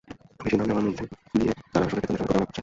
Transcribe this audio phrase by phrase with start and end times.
[0.41, 0.99] বেশি দাম নেওয়ার মধ্য
[1.39, 2.59] দিয়ে তাঁরা আসলে ক্রেতাদের সঙ্গে প্রতারণা করছে।